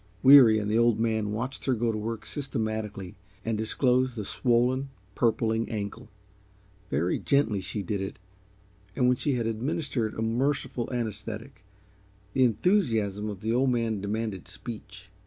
[0.23, 3.13] Weary and the Old Man watched her go to work systematically
[3.45, 6.09] and disclose the swollen, purpling ankle.
[6.89, 8.17] Very gently she did it,
[8.95, 11.63] and when she had administered a merciful anaesthetic,
[12.33, 15.11] the enthusiasm of the Old Man demanded speech.